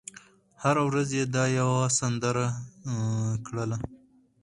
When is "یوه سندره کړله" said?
1.59-3.77